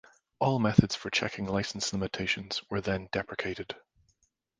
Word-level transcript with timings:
All 0.39 0.57
methods 0.57 0.95
for 0.95 1.11
checking 1.11 1.45
license 1.45 1.93
limitations 1.93 2.63
were 2.71 2.81
then 2.81 3.07
deprecated. 3.11 3.75